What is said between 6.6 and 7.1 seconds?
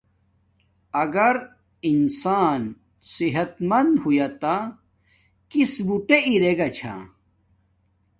چھا